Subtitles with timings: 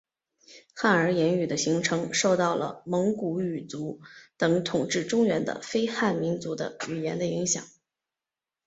[0.73, 4.01] 汉儿言语的形成受到了蒙古语族
[4.35, 7.63] 等统治中原的非汉民族的语言的影响。